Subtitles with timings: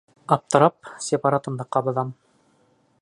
[0.35, 2.13] Аптырап, сепаратымды ҡабыҙам.